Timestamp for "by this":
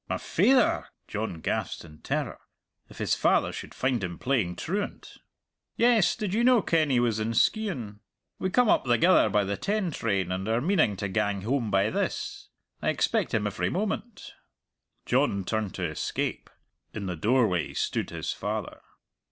11.69-12.49